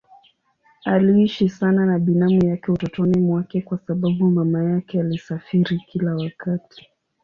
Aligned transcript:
Aliishi 0.85 1.49
sana 1.49 1.85
na 1.85 1.99
binamu 1.99 2.45
yake 2.45 2.71
utotoni 2.71 3.17
mwake 3.19 3.61
kwa 3.61 3.77
sababu 3.77 4.23
mama 4.29 4.63
yake 4.63 4.99
alisafiri 4.99 5.79
kila 5.79 6.15
wakati. 6.15 6.89